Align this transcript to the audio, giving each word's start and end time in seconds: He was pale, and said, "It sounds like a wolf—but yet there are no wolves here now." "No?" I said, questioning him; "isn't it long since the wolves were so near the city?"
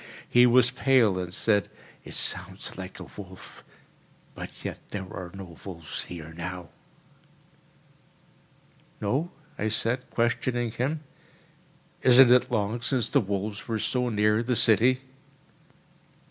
He 0.27 0.47
was 0.47 0.71
pale, 0.71 1.19
and 1.19 1.31
said, 1.31 1.69
"It 2.03 2.15
sounds 2.15 2.71
like 2.75 2.99
a 2.99 3.03
wolf—but 3.15 4.65
yet 4.65 4.79
there 4.89 5.03
are 5.13 5.29
no 5.35 5.59
wolves 5.63 6.05
here 6.05 6.33
now." 6.33 6.69
"No?" 8.99 9.29
I 9.59 9.69
said, 9.69 10.09
questioning 10.09 10.71
him; 10.71 11.01
"isn't 12.01 12.31
it 12.31 12.49
long 12.49 12.81
since 12.81 13.09
the 13.09 13.21
wolves 13.21 13.67
were 13.67 13.77
so 13.77 14.09
near 14.09 14.41
the 14.41 14.55
city?" 14.55 15.01